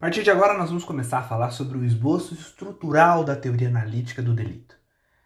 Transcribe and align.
A 0.00 0.06
partir 0.06 0.22
de 0.22 0.30
agora, 0.30 0.56
nós 0.56 0.70
vamos 0.70 0.82
começar 0.82 1.18
a 1.18 1.22
falar 1.22 1.50
sobre 1.50 1.76
o 1.76 1.84
esboço 1.84 2.32
estrutural 2.32 3.22
da 3.22 3.36
teoria 3.36 3.68
analítica 3.68 4.22
do 4.22 4.32
delito. 4.32 4.74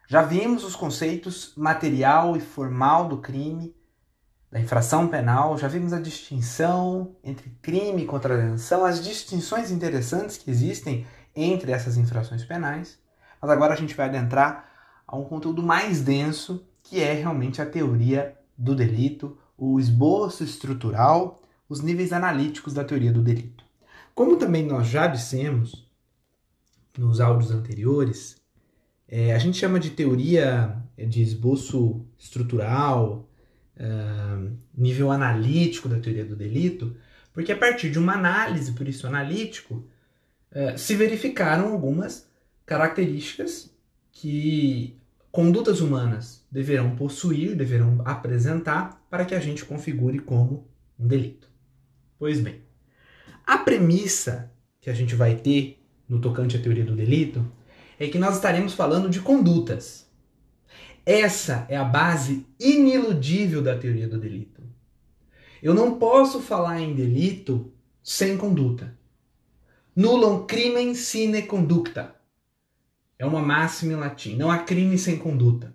Já 0.08 0.20
vimos 0.20 0.64
os 0.64 0.74
conceitos 0.74 1.52
material 1.56 2.36
e 2.36 2.40
formal 2.40 3.06
do 3.06 3.18
crime, 3.18 3.72
da 4.50 4.58
infração 4.58 5.06
penal, 5.06 5.56
já 5.56 5.68
vimos 5.68 5.92
a 5.92 6.00
distinção 6.00 7.14
entre 7.22 7.56
crime 7.62 8.02
e 8.02 8.04
contravenção, 8.04 8.84
as 8.84 9.00
distinções 9.00 9.70
interessantes 9.70 10.36
que 10.36 10.50
existem 10.50 11.06
entre 11.36 11.70
essas 11.70 11.96
infrações 11.96 12.44
penais, 12.44 12.98
mas 13.40 13.52
agora 13.52 13.74
a 13.74 13.76
gente 13.76 13.94
vai 13.94 14.08
adentrar 14.08 14.68
a 15.06 15.16
um 15.16 15.22
conteúdo 15.22 15.62
mais 15.62 16.02
denso, 16.02 16.66
que 16.82 17.00
é 17.00 17.12
realmente 17.12 17.62
a 17.62 17.66
teoria 17.66 18.36
do 18.58 18.74
delito, 18.74 19.38
o 19.56 19.78
esboço 19.78 20.42
estrutural, 20.42 21.40
os 21.68 21.80
níveis 21.80 22.12
analíticos 22.12 22.74
da 22.74 22.82
teoria 22.82 23.12
do 23.12 23.22
delito. 23.22 23.63
Como 24.14 24.36
também 24.36 24.64
nós 24.64 24.86
já 24.86 25.06
dissemos 25.06 25.90
nos 26.96 27.20
áudios 27.20 27.50
anteriores, 27.50 28.36
é, 29.08 29.34
a 29.34 29.38
gente 29.38 29.58
chama 29.58 29.80
de 29.80 29.90
teoria 29.90 30.82
de 30.96 31.22
esboço 31.22 32.06
estrutural, 32.16 33.28
uh, 33.76 34.56
nível 34.76 35.10
analítico 35.10 35.88
da 35.88 35.98
teoria 35.98 36.24
do 36.24 36.36
delito, 36.36 36.96
porque 37.32 37.52
a 37.52 37.56
partir 37.56 37.90
de 37.90 37.98
uma 37.98 38.14
análise, 38.14 38.72
por 38.72 38.86
isso 38.86 39.06
analítico, 39.06 39.84
uh, 40.52 40.78
se 40.78 40.94
verificaram 40.94 41.72
algumas 41.72 42.28
características 42.64 43.74
que 44.12 44.96
condutas 45.30 45.80
humanas 45.80 46.46
deverão 46.50 46.94
possuir, 46.94 47.56
deverão 47.56 48.00
apresentar 48.04 49.04
para 49.10 49.24
que 49.24 49.34
a 49.34 49.40
gente 49.40 49.64
configure 49.64 50.20
como 50.20 50.68
um 50.98 51.06
delito. 51.06 51.48
Pois 52.16 52.38
bem, 52.40 52.62
a 53.46 53.58
premissa 53.58 54.50
que 54.80 54.90
a 54.90 54.94
gente 54.94 55.14
vai 55.14 55.36
ter 55.36 55.82
no 56.08 56.20
tocante 56.20 56.56
à 56.56 56.60
teoria 56.60 56.84
do 56.84 56.94
delito 56.94 57.44
é 57.98 58.08
que 58.08 58.18
nós 58.18 58.36
estaremos 58.36 58.74
falando 58.74 59.08
de 59.08 59.20
condutas. 59.20 60.06
Essa 61.06 61.66
é 61.68 61.76
a 61.76 61.84
base 61.84 62.46
iniludível 62.58 63.62
da 63.62 63.76
teoria 63.76 64.08
do 64.08 64.18
delito. 64.18 64.62
Eu 65.62 65.74
não 65.74 65.98
posso 65.98 66.40
falar 66.40 66.80
em 66.80 66.94
delito 66.94 67.72
sem 68.02 68.36
conduta. 68.36 68.96
Nullum 69.96 70.46
crimen 70.46 70.94
sine 70.94 71.42
conducta. 71.42 72.14
É 73.18 73.24
uma 73.24 73.40
máxima 73.40 73.92
em 73.92 73.96
latim. 73.96 74.36
Não 74.36 74.50
há 74.50 74.58
crime 74.58 74.98
sem 74.98 75.16
conduta. 75.16 75.74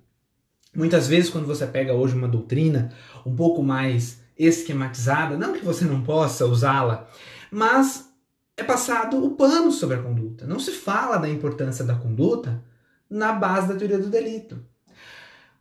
Muitas 0.76 1.08
vezes, 1.08 1.30
quando 1.30 1.48
você 1.48 1.66
pega 1.66 1.94
hoje 1.94 2.16
uma 2.16 2.28
doutrina 2.28 2.94
um 3.26 3.36
pouco 3.36 3.64
mais 3.64 4.22
esquematizada, 4.38 5.38
não 5.38 5.54
que 5.54 5.66
você 5.66 5.86
não 5.86 6.02
possa 6.02 6.46
usá-la, 6.46 7.10
mas 7.52 8.10
é 8.56 8.64
passado 8.64 9.24
o 9.24 9.32
pano 9.32 9.72
sobre 9.72 9.96
a 9.96 10.02
conduta. 10.02 10.46
Não 10.46 10.60
se 10.60 10.72
fala 10.72 11.18
da 11.18 11.30
importância 11.30 11.86
da 11.86 11.96
conduta 11.96 12.64
na 13.10 13.32
base 13.32 13.68
da 13.68 13.76
teoria 13.76 13.98
do 13.98 14.10
delito. 14.10 14.64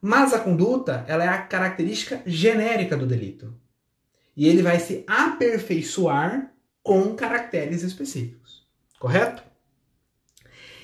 Mas 0.01 0.33
a 0.33 0.39
conduta 0.39 1.05
ela 1.09 1.25
é 1.25 1.29
a 1.29 1.43
característica 1.43 2.23
genérica 2.27 2.97
do 2.97 3.07
delito. 3.07 3.55
E 4.37 4.47
ele 4.47 4.63
vai 4.63 4.79
se 4.79 5.05
aperfeiçoar 5.07 6.53
com 6.83 7.15
caracteres 7.15 7.83
específicos. 7.83 8.67
Correto? 8.99 9.43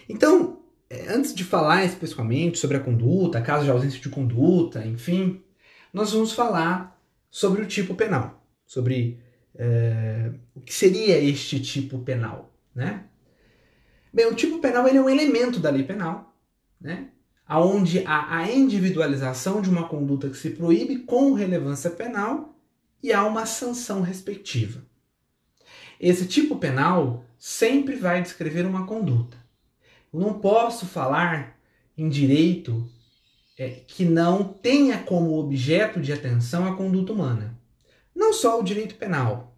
Então, 0.08 0.62
é, 0.90 1.12
antes 1.12 1.34
de 1.34 1.44
falar 1.44 1.84
especificamente 1.84 2.58
sobre 2.58 2.76
a 2.76 2.80
conduta, 2.80 3.40
caso 3.40 3.64
de 3.64 3.70
ausência 3.70 4.00
de 4.00 4.08
conduta, 4.08 4.84
enfim, 4.86 5.42
nós 5.92 6.12
vamos 6.12 6.32
falar 6.32 7.00
sobre 7.30 7.62
o 7.62 7.66
tipo 7.66 7.94
penal, 7.94 8.44
sobre 8.66 9.20
é, 9.56 10.32
o 10.54 10.60
que 10.60 10.74
seria 10.74 11.18
este 11.18 11.60
tipo 11.60 11.98
penal, 12.00 12.52
né? 12.74 13.04
Bem, 14.12 14.26
o 14.26 14.34
tipo 14.34 14.58
penal 14.58 14.86
ele 14.86 14.98
é 14.98 15.02
um 15.02 15.10
elemento 15.10 15.58
da 15.58 15.70
lei 15.70 15.82
penal, 15.82 16.36
né? 16.80 17.08
Onde 17.48 18.04
há 18.06 18.38
a 18.38 18.50
individualização 18.50 19.60
de 19.60 19.68
uma 19.68 19.88
conduta 19.88 20.30
que 20.30 20.36
se 20.36 20.50
proíbe 20.50 21.00
com 21.00 21.32
relevância 21.32 21.90
penal 21.90 22.58
e 23.02 23.12
há 23.12 23.24
uma 23.24 23.44
sanção 23.44 24.00
respectiva. 24.00 24.82
Esse 26.00 26.26
tipo 26.26 26.56
penal 26.56 27.24
sempre 27.38 27.96
vai 27.96 28.22
descrever 28.22 28.66
uma 28.66 28.86
conduta. 28.86 29.36
Eu 30.12 30.20
não 30.20 30.38
posso 30.38 30.86
falar 30.86 31.58
em 31.96 32.08
direito 32.08 32.88
é, 33.58 33.68
que 33.70 34.04
não 34.04 34.44
tenha 34.44 34.98
como 34.98 35.38
objeto 35.38 36.00
de 36.00 36.12
atenção 36.12 36.66
a 36.66 36.76
conduta 36.76 37.12
humana. 37.12 37.58
Não 38.14 38.32
só 38.32 38.60
o 38.60 38.64
direito 38.64 38.94
penal, 38.94 39.56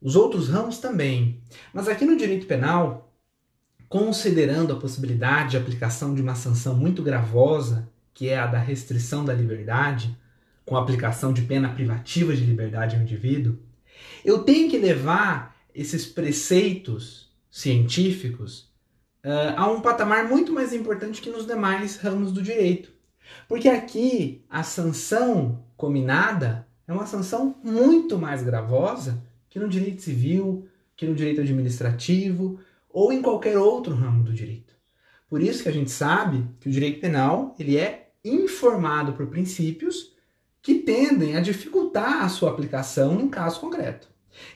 os 0.00 0.16
outros 0.16 0.48
ramos 0.48 0.78
também. 0.78 1.40
Mas 1.72 1.88
aqui 1.88 2.04
no 2.04 2.16
direito 2.16 2.46
penal, 2.46 3.12
considerando 3.88 4.72
a 4.72 4.78
possibilidade 4.78 5.52
de 5.52 5.56
aplicação 5.56 6.14
de 6.14 6.20
uma 6.20 6.34
sanção 6.34 6.74
muito 6.74 7.02
gravosa, 7.02 7.88
que 8.12 8.28
é 8.28 8.38
a 8.38 8.46
da 8.46 8.58
restrição 8.58 9.24
da 9.24 9.32
liberdade, 9.32 10.16
com 10.64 10.76
aplicação 10.76 11.32
de 11.32 11.42
pena 11.42 11.68
privativa 11.70 12.34
de 12.34 12.44
liberdade 12.44 12.96
ao 12.96 13.02
indivíduo, 13.02 13.58
eu 14.24 14.42
tenho 14.44 14.70
que 14.70 14.78
levar 14.78 15.56
esses 15.74 16.06
preceitos 16.06 17.32
científicos 17.50 18.70
uh, 19.24 19.54
a 19.56 19.70
um 19.70 19.80
patamar 19.80 20.28
muito 20.28 20.52
mais 20.52 20.72
importante 20.72 21.20
que 21.20 21.30
nos 21.30 21.46
demais 21.46 21.96
ramos 21.96 22.32
do 22.32 22.42
direito. 22.42 22.90
Porque 23.48 23.68
aqui 23.68 24.44
a 24.48 24.62
sanção 24.62 25.64
combinada 25.76 26.66
é 26.86 26.92
uma 26.92 27.06
sanção 27.06 27.56
muito 27.62 28.18
mais 28.18 28.42
gravosa 28.42 29.22
que 29.48 29.58
no 29.58 29.68
direito 29.68 30.02
civil, 30.02 30.66
que 30.96 31.06
no 31.06 31.14
direito 31.14 31.40
administrativo 31.40 32.58
ou 32.90 33.12
em 33.12 33.22
qualquer 33.22 33.58
outro 33.58 33.94
ramo 33.94 34.22
do 34.22 34.32
direito. 34.32 34.74
Por 35.28 35.42
isso 35.42 35.62
que 35.62 35.68
a 35.68 35.72
gente 35.72 35.90
sabe 35.90 36.44
que 36.60 36.68
o 36.68 36.72
direito 36.72 37.00
penal 37.00 37.54
ele 37.58 37.76
é 37.76 38.10
informado 38.24 39.12
por 39.12 39.26
princípios 39.26 40.12
que 40.62 40.76
tendem 40.76 41.36
a 41.36 41.40
dificultar 41.40 42.22
a 42.22 42.28
sua 42.28 42.50
aplicação 42.50 43.14
num 43.14 43.28
caso 43.28 43.60
concreto. 43.60 44.08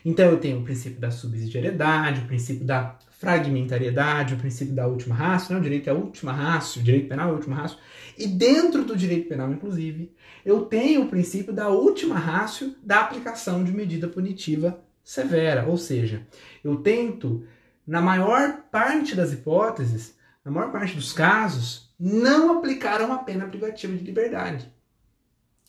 Então 0.03 0.25
eu 0.25 0.39
tenho 0.39 0.59
o 0.59 0.63
princípio 0.63 0.99
da 0.99 1.11
subsidiariedade, 1.11 2.21
o 2.21 2.27
princípio 2.27 2.65
da 2.65 2.97
fragmentariedade, 3.19 4.33
o 4.33 4.37
princípio 4.37 4.73
da 4.73 4.87
última 4.87 5.13
raça, 5.13 5.53
né? 5.53 5.59
o 5.59 5.61
direito 5.61 5.89
é 5.89 5.91
a 5.91 5.95
última 5.95 6.31
raça, 6.31 6.79
o 6.79 6.83
direito 6.83 7.09
penal 7.09 7.27
é 7.27 7.31
a 7.31 7.35
última 7.35 7.57
raça. 7.57 7.77
E 8.17 8.25
dentro 8.25 8.85
do 8.85 8.95
direito 8.95 9.27
penal, 9.27 9.51
inclusive, 9.51 10.15
eu 10.45 10.61
tenho 10.61 11.03
o 11.03 11.09
princípio 11.09 11.51
da 11.51 11.67
última 11.67 12.17
raça 12.17 12.73
da 12.81 13.01
aplicação 13.01 13.61
de 13.61 13.73
medida 13.73 14.07
punitiva 14.07 14.81
severa. 15.03 15.67
Ou 15.67 15.75
seja, 15.75 16.25
eu 16.63 16.77
tento, 16.77 17.43
na 17.85 18.01
maior 18.01 18.61
parte 18.71 19.13
das 19.13 19.33
hipóteses, 19.33 20.15
na 20.43 20.49
maior 20.49 20.71
parte 20.71 20.95
dos 20.95 21.11
casos, 21.11 21.93
não 21.99 22.57
aplicar 22.57 23.01
uma 23.01 23.17
pena 23.25 23.47
privativa 23.47 23.97
de 23.97 24.03
liberdade. 24.05 24.71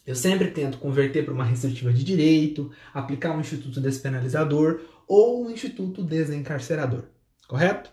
Eu 0.06 0.14
sempre 0.14 0.52
tento 0.52 0.78
converter 0.78 1.24
para 1.24 1.34
uma 1.34 1.44
restritiva 1.44 1.92
de 1.92 2.04
direito, 2.04 2.70
aplicar 2.94 3.32
um 3.32 3.40
instituto 3.40 3.80
despenalizador 3.80 4.82
ou 5.08 5.44
um 5.44 5.50
instituto 5.50 6.04
desencarcerador. 6.04 7.06
Correto? 7.50 7.90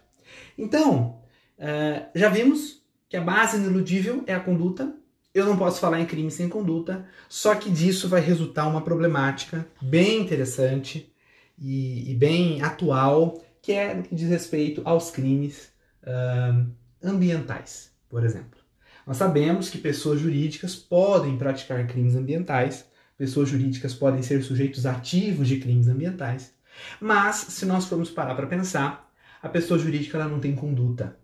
Então, 0.55 1.19
uh, 1.57 2.05
já 2.13 2.29
vimos 2.29 2.83
que 3.09 3.17
a 3.17 3.21
base 3.21 3.57
ineludível 3.57 4.23
é 4.27 4.35
a 4.35 4.39
conduta. 4.39 4.93
Eu 5.33 5.47
não 5.47 5.57
posso 5.57 5.79
falar 5.79 5.99
em 5.99 6.05
crime 6.05 6.29
sem 6.29 6.47
conduta, 6.47 7.07
só 7.27 7.55
que 7.55 7.71
disso 7.71 8.07
vai 8.07 8.21
resultar 8.21 8.67
uma 8.67 8.81
problemática 8.81 9.67
bem 9.81 10.21
interessante 10.21 11.11
e, 11.57 12.11
e 12.11 12.13
bem 12.13 12.61
atual, 12.61 13.43
que 13.59 13.71
é 13.71 13.95
no 13.95 14.03
que 14.03 14.13
diz 14.13 14.29
respeito 14.29 14.83
aos 14.85 15.09
crimes 15.09 15.71
uh, 16.03 16.69
ambientais, 17.03 17.91
por 18.07 18.23
exemplo. 18.23 18.59
Nós 19.07 19.17
sabemos 19.17 19.71
que 19.71 19.79
pessoas 19.79 20.19
jurídicas 20.19 20.75
podem 20.75 21.35
praticar 21.35 21.87
crimes 21.87 22.15
ambientais, 22.15 22.85
pessoas 23.17 23.49
jurídicas 23.49 23.95
podem 23.95 24.21
ser 24.21 24.43
sujeitos 24.43 24.85
ativos 24.85 25.47
de 25.47 25.57
crimes 25.57 25.87
ambientais, 25.87 26.53
mas 27.01 27.37
se 27.37 27.65
nós 27.65 27.85
formos 27.85 28.11
parar 28.11 28.35
para 28.35 28.45
pensar, 28.45 29.06
a 29.47 29.49
pessoa 29.49 29.79
jurídica 29.79 30.17
ela 30.17 30.27
não 30.27 30.39
tem 30.39 30.53
conduta, 30.53 31.17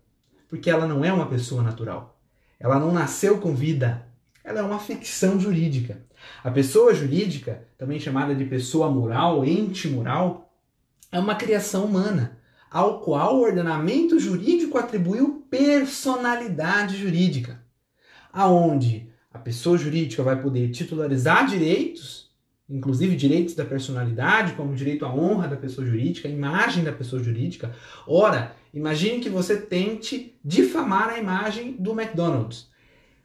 porque 0.48 0.70
ela 0.70 0.86
não 0.86 1.04
é 1.04 1.12
uma 1.12 1.26
pessoa 1.26 1.62
natural. 1.62 2.18
Ela 2.58 2.78
não 2.78 2.92
nasceu 2.92 3.38
com 3.38 3.54
vida, 3.54 4.06
ela 4.42 4.60
é 4.60 4.62
uma 4.62 4.78
ficção 4.78 5.38
jurídica. 5.38 6.02
A 6.42 6.50
pessoa 6.50 6.94
jurídica, 6.94 7.68
também 7.76 8.00
chamada 8.00 8.34
de 8.34 8.44
pessoa 8.44 8.90
moral, 8.90 9.44
ente 9.44 9.88
moral, 9.88 10.52
é 11.12 11.18
uma 11.18 11.34
criação 11.34 11.84
humana, 11.84 12.38
ao 12.70 13.00
qual 13.00 13.36
o 13.36 13.42
ordenamento 13.42 14.18
jurídico 14.18 14.78
atribuiu 14.78 15.46
personalidade 15.50 16.96
jurídica 16.96 17.62
aonde 18.34 19.08
a 19.32 19.38
pessoa 19.38 19.78
jurídica 19.78 20.22
vai 20.22 20.40
poder 20.40 20.70
titularizar 20.70 21.46
direitos, 21.46 22.23
inclusive 22.68 23.16
direitos 23.16 23.54
da 23.54 23.64
personalidade, 23.64 24.54
como 24.54 24.74
direito 24.74 25.04
à 25.04 25.14
honra 25.14 25.48
da 25.48 25.56
pessoa 25.56 25.86
jurídica, 25.86 26.28
imagem 26.28 26.82
da 26.82 26.92
pessoa 26.92 27.22
jurídica. 27.22 27.74
Ora, 28.06 28.56
imagine 28.72 29.20
que 29.20 29.28
você 29.28 29.56
tente 29.56 30.34
difamar 30.44 31.10
a 31.10 31.18
imagem 31.18 31.76
do 31.78 31.92
McDonald's. 31.92 32.70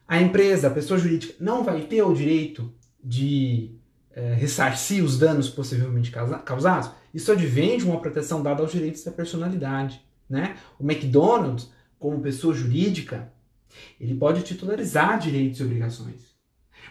A 0.07 0.21
empresa, 0.21 0.67
a 0.67 0.71
pessoa 0.71 0.99
jurídica, 0.99 1.35
não 1.39 1.63
vai 1.63 1.81
ter 1.81 2.01
o 2.01 2.13
direito 2.13 2.73
de 3.01 3.71
é, 4.11 4.33
ressarcir 4.33 5.03
os 5.03 5.17
danos 5.17 5.49
possivelmente 5.49 6.11
causados, 6.11 6.91
isso 7.13 7.31
advém 7.31 7.77
de 7.77 7.85
uma 7.85 8.01
proteção 8.01 8.43
dada 8.43 8.61
aos 8.61 8.71
direitos 8.71 9.03
da 9.03 9.11
personalidade. 9.11 10.01
Né? 10.29 10.57
O 10.77 10.83
McDonald's, 10.83 11.71
como 11.97 12.19
pessoa 12.21 12.53
jurídica, 12.53 13.31
ele 13.99 14.15
pode 14.15 14.43
titularizar 14.43 15.19
direitos 15.19 15.59
e 15.59 15.63
obrigações. 15.63 16.28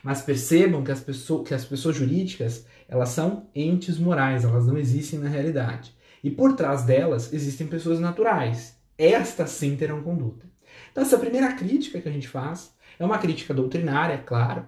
Mas 0.02 0.23
percebam 0.23 0.82
que 0.82 0.93
as, 0.93 1.00
pessoas, 1.00 1.49
que 1.49 1.55
as 1.55 1.64
pessoas 1.64 1.96
jurídicas 1.96 2.67
elas 2.88 3.11
são 3.11 3.49
entes 3.55 3.99
morais, 3.99 4.44
elas 4.44 4.67
não 4.67 4.79
existem 4.79 5.19
na 5.19 5.29
realidade. 5.29 5.94
E 6.23 6.31
por 6.31 6.55
trás 6.56 6.82
delas 6.82 7.32
existem 7.32 7.67
pessoas 7.67 8.00
naturais. 8.00 8.76
Estas 8.96 9.50
sim 9.50 9.76
terão 9.76 10.02
conduta. 10.02 10.46
Então, 10.90 11.02
essa 11.02 11.19
primeira 11.19 11.52
crítica 11.52 12.00
que 12.00 12.08
a 12.08 12.12
gente 12.12 12.29
faz 12.29 12.75
é 12.99 13.05
uma 13.05 13.19
crítica 13.19 13.55
doutrinária, 13.55 14.14
é 14.14 14.19
claro, 14.19 14.67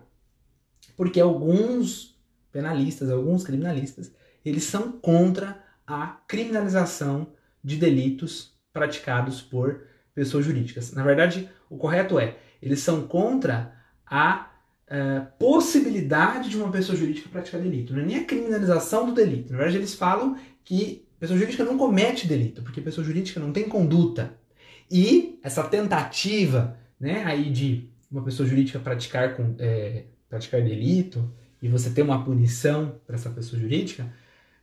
porque 0.96 1.20
alguns 1.20 2.18
penalistas, 2.52 3.10
alguns 3.10 3.42
criminalistas, 3.42 4.12
eles 4.44 4.64
são 4.64 4.92
contra 4.92 5.62
a 5.86 6.18
criminalização 6.28 7.28
de 7.62 7.76
delitos 7.76 8.54
praticados 8.72 9.40
por 9.40 9.82
pessoas 10.14 10.44
jurídicas. 10.44 10.92
Na 10.92 11.02
verdade, 11.02 11.48
o 11.68 11.76
correto 11.76 12.18
é, 12.18 12.36
eles 12.60 12.80
são 12.80 13.06
contra 13.06 13.74
a 14.06 14.49
uh, 14.90 15.26
possibilidade 15.38 16.48
de 16.48 16.56
uma 16.56 16.70
pessoa 16.70 16.96
jurídica 16.96 17.28
praticar 17.28 17.60
delito. 17.60 17.92
Não 17.92 18.02
é 18.02 18.06
nem 18.06 18.16
a 18.16 18.24
criminalização 18.24 19.06
do 19.06 19.12
delito. 19.12 19.52
Na 19.52 19.58
verdade, 19.58 19.78
eles 19.78 19.94
falam 19.94 20.36
que 20.64 21.06
pessoa 21.18 21.38
jurídica 21.38 21.64
não 21.64 21.78
comete 21.78 22.26
delito, 22.26 22.62
porque 22.62 22.80
pessoa 22.80 23.04
jurídica 23.04 23.38
não 23.38 23.52
tem 23.52 23.68
conduta. 23.68 24.34
E 24.90 25.38
essa 25.42 25.62
tentativa 25.62 26.76
né, 26.98 27.22
aí 27.24 27.50
de 27.50 27.88
uma 28.10 28.22
pessoa 28.22 28.48
jurídica 28.48 28.78
praticar, 28.78 29.36
com, 29.36 29.54
é, 29.58 30.04
praticar 30.28 30.60
delito 30.62 31.32
e 31.62 31.68
você 31.68 31.90
ter 31.90 32.02
uma 32.02 32.24
punição 32.24 33.00
para 33.06 33.14
essa 33.14 33.30
pessoa 33.30 33.60
jurídica, 33.60 34.12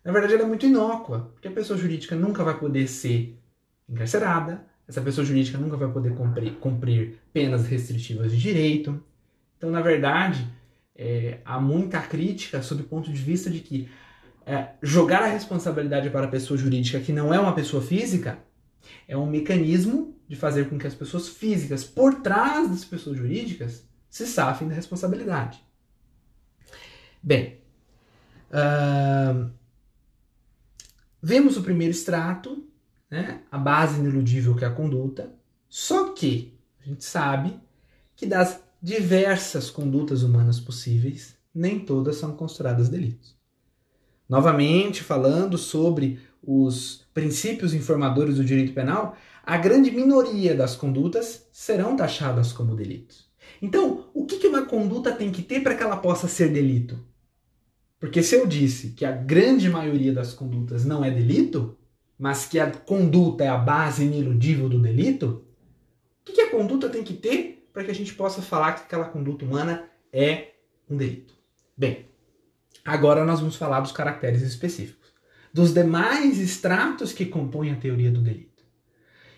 na 0.04 0.12
verdade 0.12 0.34
ela 0.34 0.44
é 0.44 0.48
muito 0.48 0.66
inócua, 0.66 1.32
porque 1.34 1.48
a 1.48 1.52
pessoa 1.52 1.80
jurídica 1.80 2.16
nunca 2.16 2.44
vai 2.44 2.58
poder 2.60 2.88
ser 2.88 3.40
encarcerada, 3.88 4.66
essa 4.88 5.02
pessoa 5.02 5.26
jurídica 5.26 5.58
nunca 5.58 5.76
vai 5.78 5.92
poder 5.92 6.14
cumprir, 6.16 6.54
cumprir 6.56 7.20
penas 7.34 7.68
restritivas 7.68 8.32
de 8.32 8.38
direito. 8.38 9.04
Então, 9.58 9.72
na 9.72 9.82
verdade, 9.82 10.48
é, 10.96 11.40
há 11.46 11.60
muita 11.60 12.02
crítica 12.02 12.62
sob 12.62 12.84
o 12.84 12.86
ponto 12.86 13.12
de 13.12 13.22
vista 13.22 13.50
de 13.50 13.60
que 13.60 13.90
é, 14.46 14.70
jogar 14.82 15.24
a 15.24 15.28
responsabilidade 15.28 16.10
para 16.10 16.26
a 16.26 16.30
pessoa 16.30 16.58
jurídica 16.58 17.00
que 17.00 17.12
não 17.12 17.34
é 17.34 17.40
uma 17.40 17.54
pessoa 17.54 17.84
física 17.84 18.40
é 19.08 19.18
um 19.18 19.26
mecanismo 19.26 20.16
de 20.28 20.36
fazer 20.36 20.70
com 20.70 20.78
que 20.78 20.88
as 20.88 20.96
pessoas 20.96 21.28
físicas 21.28 21.84
por 21.84 22.22
trás 22.22 22.70
das 22.70 22.86
pessoas 22.86 23.18
jurídicas 23.18 23.86
se 24.10 24.26
safem 24.26 24.68
da 24.68 24.74
responsabilidade. 24.74 25.62
Bem, 27.22 27.60
uh, 28.52 29.50
vemos 31.22 31.58
o 31.58 31.64
primeiro 31.64 31.92
extrato, 31.92 32.66
né, 33.10 33.42
a 33.52 33.58
base 33.58 34.00
ineludível 34.00 34.56
que 34.56 34.64
é 34.64 34.68
a 34.68 34.74
conduta, 34.74 35.34
só 35.68 36.14
que 36.14 36.58
a 36.82 36.86
gente 36.86 37.04
sabe 37.04 37.60
que 38.16 38.26
das 38.26 38.62
diversas 38.82 39.70
condutas 39.70 40.24
humanas 40.24 40.60
possíveis, 40.60 41.36
nem 41.54 41.80
todas 41.80 42.18
são 42.18 42.36
consideradas 42.36 42.90
delitos. 42.90 43.36
Novamente, 44.30 45.04
falando 45.04 45.58
sobre 45.58 46.20
os 46.44 47.06
princípios 47.14 47.74
informadores 47.74 48.36
do 48.36 48.46
direito 48.46 48.74
penal, 48.74 49.16
a 49.44 49.58
grande 49.58 49.90
minoria 49.90 50.54
das 50.54 50.76
condutas 50.76 51.48
serão 51.52 51.96
taxadas 51.96 52.52
como 52.52 52.76
delitos. 52.76 53.28
Então, 53.62 54.10
o 54.14 54.26
que 54.26 54.46
uma 54.46 54.66
conduta 54.66 55.12
tem 55.12 55.32
que 55.32 55.42
ter 55.42 55.62
para 55.62 55.76
que 55.76 55.84
ela 55.84 55.98
possa 55.98 56.28
ser 56.28 56.52
delito? 56.52 57.00
Porque 58.00 58.22
se 58.22 58.36
eu 58.36 58.46
disse 58.46 58.90
que 58.90 59.06
a 59.06 59.12
grande 59.12 59.70
maioria 59.70 60.14
das 60.14 60.34
condutas 60.34 60.86
não 60.86 61.04
é 61.04 61.10
delito, 61.10 61.76
mas 62.20 62.46
que 62.46 62.60
a 62.60 62.70
conduta 62.70 63.44
é 63.44 63.48
a 63.48 63.58
base 63.58 64.04
ineludível 64.04 64.70
do 64.70 64.80
delito, 64.80 65.44
o 66.28 66.32
que 66.32 66.42
a 66.42 66.52
conduta 66.52 66.90
tem 66.90 67.04
que 67.04 67.14
ter 67.14 67.57
para 67.78 67.84
que 67.84 67.92
a 67.92 67.96
gente 67.96 68.16
possa 68.16 68.42
falar 68.42 68.72
que 68.72 68.82
aquela 68.82 69.06
conduta 69.06 69.46
humana 69.46 69.84
é 70.12 70.54
um 70.90 70.98
delito? 70.98 71.36
Bem, 71.78 72.08
agora 72.84 73.24
nós 73.24 73.40
vamos 73.40 73.56
falar 73.56 73.82
dos 73.82 73.92
caracteres 73.92 74.42
específicos, 74.42 75.14
dos 75.54 75.76
demais 75.76 76.40
estratos 76.40 77.14
que 77.14 77.24
compõem 77.24 77.72
a 77.72 77.76
teoria 77.76 78.10
do 78.10 78.20
delito. 78.20 78.64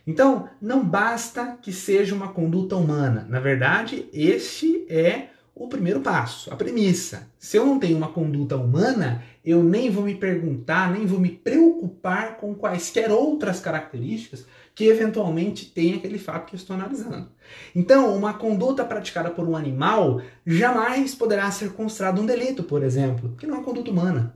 Então, 0.07 0.49
não 0.61 0.85
basta 0.85 1.57
que 1.61 1.73
seja 1.73 2.15
uma 2.15 2.29
conduta 2.29 2.77
humana. 2.77 3.27
Na 3.27 3.41
verdade, 3.41 4.07
este 4.13 4.85
é 4.87 5.31
o 5.65 5.67
primeiro 5.67 5.99
passo, 5.99 6.51
a 6.53 6.55
premissa. 6.55 7.27
Se 7.37 7.57
eu 7.57 7.65
não 7.65 7.77
tenho 7.77 7.97
uma 7.97 8.07
conduta 8.07 8.55
humana, 8.55 9.21
eu 9.43 9.61
nem 9.61 9.89
vou 9.89 10.05
me 10.05 10.15
perguntar, 10.15 10.91
nem 10.91 11.05
vou 11.05 11.19
me 11.19 11.29
preocupar 11.29 12.37
com 12.37 12.55
quaisquer 12.55 13.11
outras 13.11 13.59
características 13.59 14.45
que 14.73 14.85
eventualmente 14.85 15.65
tem 15.65 15.95
aquele 15.95 16.17
fato 16.17 16.47
que 16.47 16.55
eu 16.55 16.57
estou 16.57 16.73
analisando. 16.73 17.27
Então, 17.75 18.15
uma 18.15 18.33
conduta 18.33 18.85
praticada 18.85 19.29
por 19.29 19.45
um 19.45 19.55
animal 19.55 20.21
jamais 20.45 21.13
poderá 21.13 21.51
ser 21.51 21.73
considerada 21.73 22.21
um 22.21 22.25
delito, 22.25 22.63
por 22.63 22.81
exemplo, 22.81 23.27
porque 23.29 23.45
não 23.45 23.55
é 23.55 23.57
uma 23.57 23.65
conduta 23.65 23.91
humana. 23.91 24.35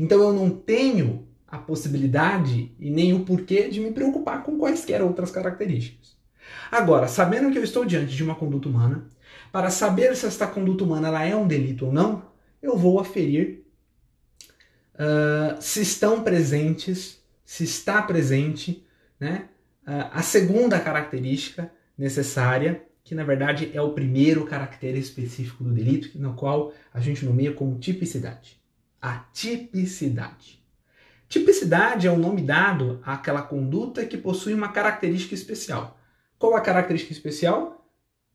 Então, 0.00 0.18
eu 0.22 0.32
não 0.32 0.48
tenho 0.48 1.28
a 1.46 1.58
possibilidade 1.58 2.72
e 2.80 2.88
nem 2.88 3.12
o 3.12 3.20
porquê 3.20 3.68
de 3.68 3.80
me 3.80 3.92
preocupar 3.92 4.42
com 4.42 4.58
quaisquer 4.58 5.02
outras 5.02 5.30
características. 5.30 6.16
Agora, 6.70 7.06
sabendo 7.06 7.50
que 7.50 7.58
eu 7.58 7.64
estou 7.64 7.84
diante 7.84 8.16
de 8.16 8.24
uma 8.24 8.34
conduta 8.34 8.68
humana, 8.68 9.12
para 9.54 9.70
saber 9.70 10.16
se 10.16 10.26
esta 10.26 10.48
conduta 10.48 10.82
humana 10.82 11.06
ela 11.06 11.24
é 11.24 11.36
um 11.36 11.46
delito 11.46 11.86
ou 11.86 11.92
não, 11.92 12.24
eu 12.60 12.76
vou 12.76 12.98
aferir 12.98 13.62
uh, 14.94 15.62
se 15.62 15.80
estão 15.80 16.24
presentes, 16.24 17.22
se 17.44 17.62
está 17.62 18.02
presente, 18.02 18.84
né, 19.20 19.48
uh, 19.86 20.10
a 20.10 20.22
segunda 20.22 20.80
característica 20.80 21.70
necessária, 21.96 22.84
que 23.04 23.14
na 23.14 23.22
verdade 23.22 23.70
é 23.72 23.80
o 23.80 23.92
primeiro 23.92 24.44
caractere 24.44 24.98
específico 24.98 25.62
do 25.62 25.70
delito, 25.70 26.18
no 26.18 26.34
qual 26.34 26.72
a 26.92 26.98
gente 26.98 27.24
nomeia 27.24 27.52
como 27.52 27.78
tipicidade. 27.78 28.60
A 29.00 29.18
tipicidade. 29.32 30.60
Tipicidade 31.28 32.08
é 32.08 32.10
o 32.10 32.18
nome 32.18 32.42
dado 32.42 33.00
àquela 33.04 33.42
conduta 33.42 34.04
que 34.04 34.18
possui 34.18 34.52
uma 34.52 34.72
característica 34.72 35.32
especial. 35.32 35.96
Qual 36.40 36.56
a 36.56 36.60
característica 36.60 37.12
especial? 37.12 37.88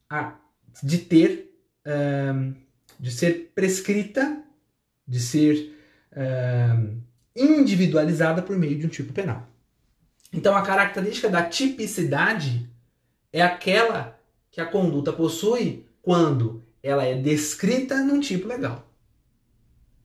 A 0.09 0.39
de 0.83 0.97
ter, 0.99 1.51
um, 1.85 2.53
de 2.99 3.11
ser 3.11 3.51
prescrita, 3.53 4.43
de 5.07 5.19
ser 5.19 5.75
um, 6.15 7.01
individualizada 7.35 8.41
por 8.41 8.57
meio 8.57 8.77
de 8.77 8.85
um 8.85 8.89
tipo 8.89 9.13
penal. 9.13 9.47
Então, 10.31 10.55
a 10.55 10.61
característica 10.61 11.29
da 11.29 11.43
tipicidade 11.43 12.69
é 13.33 13.41
aquela 13.41 14.19
que 14.51 14.61
a 14.61 14.65
conduta 14.65 15.11
possui 15.11 15.85
quando 16.01 16.63
ela 16.81 17.03
é 17.03 17.15
descrita 17.15 18.03
num 18.03 18.19
tipo 18.19 18.47
legal. 18.47 18.91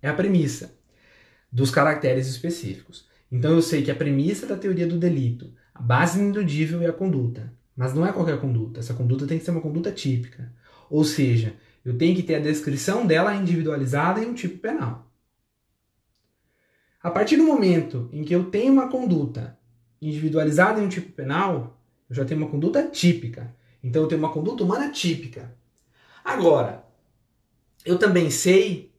É 0.01 0.09
a 0.09 0.15
premissa 0.15 0.75
dos 1.51 1.71
caracteres 1.71 2.27
específicos. 2.27 3.07
Então, 3.31 3.53
eu 3.53 3.63
sei 3.63 3.83
que 3.83 3.91
a 3.91 3.95
premissa 3.95 4.47
da 4.47 4.57
teoria 4.57 4.87
do 4.87 4.99
delito, 4.99 5.53
a 5.75 5.81
base 5.81 6.19
ineludível 6.19 6.83
é 6.83 6.87
a 6.87 6.93
conduta. 6.93 7.53
Mas 7.77 7.95
não 7.95 8.07
é 8.07 8.13
qualquer 8.13 8.41
conduta. 8.41 8.81
Essa 8.81 8.95
conduta 8.95 9.27
tem 9.27 9.39
que 9.39 9.45
ser 9.45 9.51
uma 9.51 9.61
conduta 9.61 9.91
típica. 9.91 10.53
Ou 10.89 11.05
seja, 11.05 11.55
eu 11.85 11.97
tenho 11.99 12.15
que 12.15 12.23
ter 12.23 12.37
a 12.37 12.41
descrição 12.41 13.07
dela 13.07 13.35
individualizada 13.35 14.21
em 14.21 14.27
um 14.27 14.35
tipo 14.35 14.59
penal. 14.59 15.11
A 17.03 17.11
partir 17.11 17.37
do 17.37 17.45
momento 17.45 18.09
em 18.13 18.25
que 18.25 18.35
eu 18.35 18.45
tenho 18.51 18.73
uma 18.73 18.89
conduta 18.89 19.59
individualizada 20.01 20.81
em 20.81 20.85
um 20.85 20.89
tipo 20.89 21.13
penal, 21.13 21.81
eu 22.09 22.17
já 22.17 22.25
tenho 22.25 22.41
uma 22.41 22.51
conduta 22.51 22.83
típica. 22.89 23.55
Então 23.83 24.03
eu 24.03 24.09
tenho 24.09 24.21
uma 24.21 24.33
conduta 24.33 24.65
humana 24.65 24.91
típica. 24.91 25.55
Agora, 26.25 26.85
eu 27.85 27.99
também 27.99 28.31
sei 28.31 28.91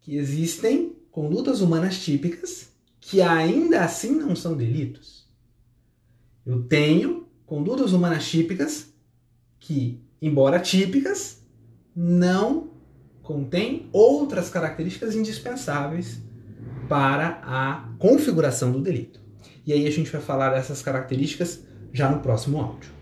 que 0.00 0.16
existem 0.16 0.96
condutas 1.10 1.60
humanas 1.60 1.98
típicas 1.98 2.72
que 3.00 3.20
ainda 3.20 3.82
assim 3.84 4.14
não 4.14 4.36
são 4.36 4.56
delitos. 4.56 5.26
Eu 6.46 6.62
tenho 6.62 7.27
condutas 7.48 7.94
humanas 7.94 8.28
típicas 8.28 8.92
que, 9.58 9.98
embora 10.20 10.60
típicas, 10.60 11.42
não 11.96 12.68
contêm 13.22 13.88
outras 13.90 14.50
características 14.50 15.16
indispensáveis 15.16 16.22
para 16.90 17.40
a 17.42 17.88
configuração 17.98 18.70
do 18.70 18.82
delito. 18.82 19.18
E 19.66 19.72
aí 19.72 19.86
a 19.86 19.90
gente 19.90 20.10
vai 20.10 20.20
falar 20.20 20.50
dessas 20.50 20.82
características 20.82 21.64
já 21.90 22.10
no 22.10 22.20
próximo 22.20 22.60
áudio. 22.60 22.97